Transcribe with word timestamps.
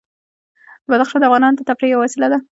بدخشان 0.89 1.19
د 1.21 1.25
افغانانو 1.27 1.57
د 1.57 1.61
تفریح 1.69 1.91
یوه 1.93 2.01
وسیله 2.05 2.27
ده. 2.31 2.37